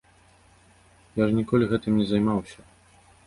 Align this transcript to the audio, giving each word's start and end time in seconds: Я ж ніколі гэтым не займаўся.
Я 1.21 1.27
ж 1.31 1.37
ніколі 1.39 1.69
гэтым 1.73 1.93
не 2.01 2.05
займаўся. 2.13 2.59